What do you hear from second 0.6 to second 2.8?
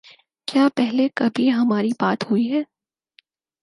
پہلے کبھی ہماری بات ہوئی ہے